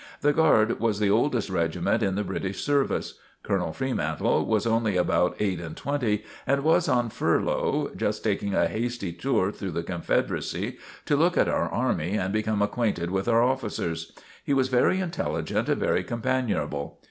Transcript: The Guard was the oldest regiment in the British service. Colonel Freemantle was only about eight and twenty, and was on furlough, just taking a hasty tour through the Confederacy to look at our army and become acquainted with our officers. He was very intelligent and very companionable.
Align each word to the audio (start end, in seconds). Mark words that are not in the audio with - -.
The 0.21 0.33
Guard 0.33 0.79
was 0.79 0.99
the 0.99 1.11
oldest 1.11 1.47
regiment 1.51 2.01
in 2.01 2.15
the 2.15 2.23
British 2.23 2.63
service. 2.63 3.19
Colonel 3.43 3.71
Freemantle 3.71 4.47
was 4.47 4.65
only 4.65 4.97
about 4.97 5.35
eight 5.39 5.59
and 5.59 5.77
twenty, 5.77 6.23
and 6.47 6.63
was 6.63 6.89
on 6.89 7.11
furlough, 7.11 7.91
just 7.95 8.23
taking 8.23 8.55
a 8.55 8.65
hasty 8.67 9.13
tour 9.13 9.51
through 9.51 9.69
the 9.73 9.83
Confederacy 9.83 10.79
to 11.05 11.15
look 11.15 11.37
at 11.37 11.47
our 11.47 11.69
army 11.69 12.13
and 12.17 12.33
become 12.33 12.63
acquainted 12.63 13.11
with 13.11 13.27
our 13.27 13.43
officers. 13.43 14.11
He 14.43 14.55
was 14.55 14.69
very 14.69 14.99
intelligent 14.99 15.69
and 15.69 15.79
very 15.79 16.03
companionable. 16.03 16.97